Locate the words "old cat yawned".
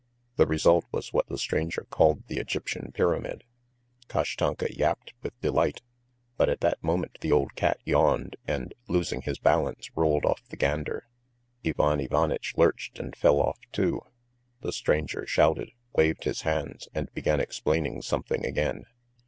7.31-8.35